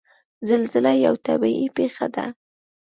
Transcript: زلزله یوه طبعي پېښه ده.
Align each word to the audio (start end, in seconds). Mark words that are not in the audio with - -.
زلزله 0.49 0.91
یوه 1.05 1.19
طبعي 1.27 1.65
پېښه 1.77 2.07
ده. 2.15 2.25